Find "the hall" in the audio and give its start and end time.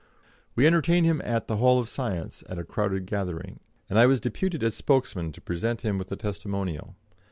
1.47-1.77